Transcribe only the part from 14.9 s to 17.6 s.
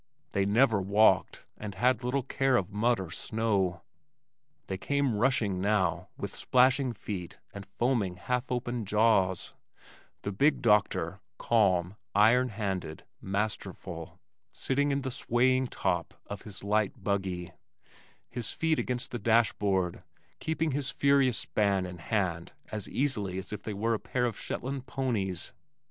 in the swaying top of his light buggy,